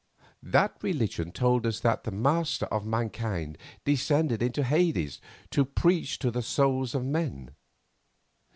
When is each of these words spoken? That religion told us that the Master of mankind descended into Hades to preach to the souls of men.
That 0.41 0.75
religion 0.81 1.31
told 1.31 1.63
us 1.67 1.79
that 1.81 2.05
the 2.05 2.11
Master 2.11 2.65
of 2.71 2.87
mankind 2.87 3.55
descended 3.85 4.41
into 4.41 4.63
Hades 4.63 5.21
to 5.51 5.63
preach 5.63 6.17
to 6.17 6.31
the 6.31 6.41
souls 6.41 6.95
of 6.95 7.05
men. 7.05 7.51